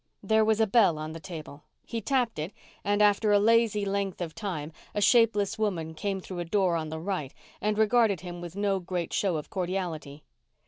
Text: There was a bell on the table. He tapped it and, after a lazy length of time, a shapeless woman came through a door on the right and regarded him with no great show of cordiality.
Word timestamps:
There 0.23 0.43
was 0.43 0.59
a 0.59 0.65
bell 0.65 0.97
on 0.97 1.11
the 1.11 1.19
table. 1.19 1.61
He 1.85 2.01
tapped 2.01 2.39
it 2.39 2.53
and, 2.83 3.03
after 3.03 3.31
a 3.31 3.37
lazy 3.39 3.85
length 3.85 4.19
of 4.19 4.33
time, 4.33 4.71
a 4.95 4.99
shapeless 4.99 5.59
woman 5.59 5.93
came 5.93 6.19
through 6.19 6.39
a 6.39 6.43
door 6.45 6.75
on 6.75 6.89
the 6.89 6.99
right 6.99 7.31
and 7.61 7.77
regarded 7.77 8.21
him 8.21 8.41
with 8.41 8.55
no 8.55 8.79
great 8.79 9.13
show 9.13 9.37
of 9.37 9.51
cordiality. 9.51 10.23